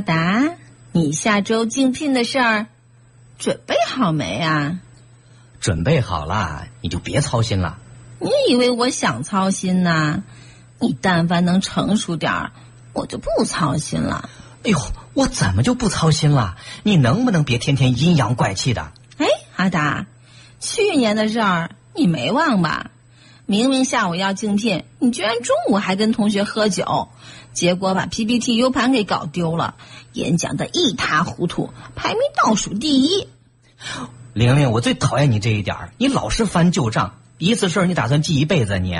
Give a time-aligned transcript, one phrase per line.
[0.00, 0.54] 阿达，
[0.92, 2.68] 你下周竞聘的事儿
[3.38, 4.80] 准备好没啊？
[5.60, 7.76] 准备好了，你就别操心了。
[8.18, 10.22] 你以为我想操心呐？
[10.78, 12.52] 你但凡能成熟点儿，
[12.94, 14.30] 我就不操心了。
[14.64, 14.78] 哎呦，
[15.12, 16.56] 我怎么就不操心了？
[16.82, 18.92] 你能不能别天天阴阳怪气的？
[19.18, 19.26] 哎，
[19.56, 20.06] 阿达，
[20.60, 22.90] 去年的事儿你没忘吧？
[23.50, 27.08] 明明下午要竞聘，你居然中午还跟同学喝酒，
[27.52, 29.74] 结果把 PPT U 盘给搞丢了，
[30.12, 33.26] 演讲的一塌糊涂，排名倒数第一。
[34.34, 38.94] 玲玲，我最讨厌你这一点儿，你老是翻旧账，一次事儿你打算记一辈子你？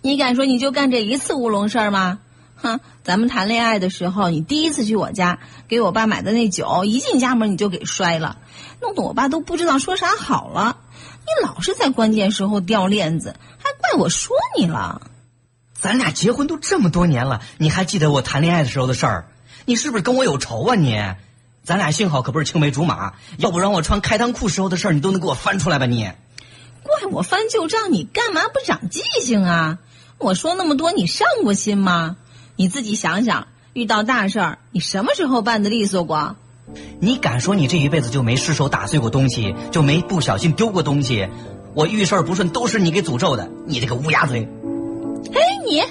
[0.00, 2.20] 你敢说你就干这一次乌龙事儿吗？
[2.56, 8.38] 哼，咱们谈恋爱的时候，你第一次去我家给我爸买的那酒，一进家门你就给摔了，
[8.80, 10.78] 弄得我爸都不知道说啥好了。
[11.20, 13.36] 你老是在关键时候掉链子，
[13.94, 15.02] 我说你了。
[15.74, 19.28] 咱俩结婚都这么多年了，你还记得我谈恋爱的时候的事儿？
[19.64, 21.00] 你是不是跟我有仇啊你？
[21.62, 26.10] 咱俩幸好可不是青梅竹马，要不然我穿开裆裤时候的事儿，你都能给我翻出来吧你？
[26.82, 29.78] 怪我翻旧账，你干嘛不长记性啊？
[30.18, 32.16] 我说那么多，你上过心吗？
[32.56, 36.36] 你自己想想，遇到大事儿，你什么时候办的利索过？
[37.00, 41.28] 你敢说你这一辈子就没失手打碎过东西，就没不小心丢过东西？
[41.74, 44.48] 我遇事儿不顺都是你给诅咒的，你这个乌鸦嘴！
[45.32, 45.82] 嘿，你！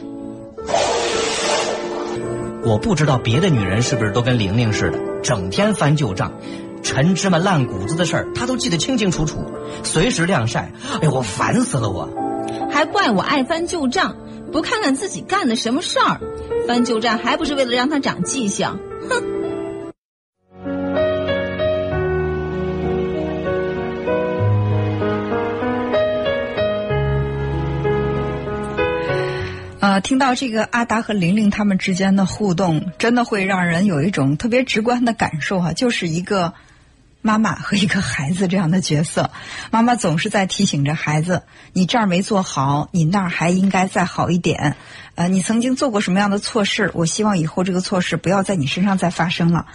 [2.63, 6.33] 我不知道别的女人是不是都跟玲玲似的，整天翻旧账，
[6.83, 9.37] 陈芝麻烂谷子的事儿她都记得清清楚楚，
[9.83, 10.71] 随时晾晒。
[11.01, 12.09] 哎呦，我烦死了我！
[12.69, 14.15] 还怪我爱翻旧账。
[14.51, 16.19] 不看看自己干的什么事儿，
[16.67, 18.67] 翻旧账还不是为了让他长记性？
[19.07, 19.23] 哼！
[29.89, 36.53] 啊，听到这个阿达和玲玲他们之间的互动，真的会让人有一种特别直观的感受哈，就是一个。
[37.21, 39.31] 妈妈和一个孩子这样的角色，
[39.71, 44.77] 妈妈总是在提醒着孩子：你这儿没做好，你那儿还应该再好一点。
[45.15, 46.91] 呃，你曾经做过什么样的错事？
[46.93, 49.65] 我希望以后这个错事不要在你身上再发生了。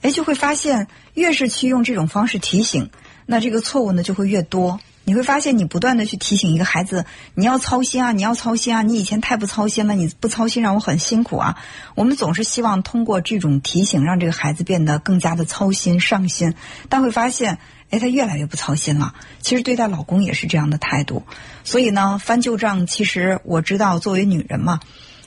[0.00, 2.88] 哎，就会发现，越是去用这种方式提醒，
[3.26, 4.80] 那这个错误呢就会越多。
[5.08, 11.56] 你会发现，你不断的去提醒一个孩子，你要操心啊，你要操心啊，你以前太不操心了，你不操心让我很辛苦啊。
[11.94, 16.54] 我们总是希望通过这种提醒，让这个孩子变得更加的操心上心，
[16.88, 17.58] 但会发现，
[17.90, 19.14] 哎，他越来越不操心了。
[19.40, 21.22] 其实对待老公也是这样的态度。
[21.62, 24.80] 所以呢，翻旧账，其实我知道，作为女人嘛，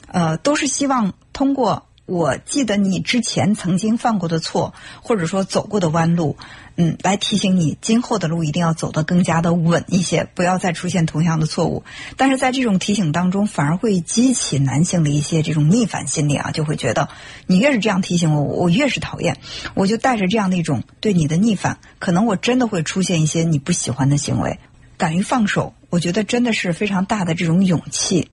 [0.08, 1.86] 呃，都是希望通过。
[2.10, 6.38] 我记得你之前曾经犯过的错，或者说走过的弯路，
[6.76, 11.84] 嗯，来提醒你今后的路一定要走得更加的稳一些，不要再出现同样的错误。
[12.18, 17.10] 但是在这种提醒当中，反而会激起男性的一些这种逆反心理啊，就会觉得
[17.46, 19.38] 你越是这样提醒我，我越是讨厌，
[19.76, 24.58] 我就带着这样的一种对你的逆反，可能我真的会出现一些你不喜欢的行为。
[24.98, 28.28] 敢于放手，我觉得真的是非常大的这种勇气。